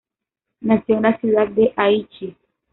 Nació 0.61 0.95
en 0.95 1.03
la 1.03 1.19
ciudad 1.19 1.47
de 1.49 1.73
Aichi. 1.75 2.35